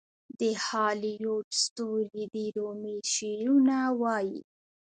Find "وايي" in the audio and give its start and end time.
4.01-4.39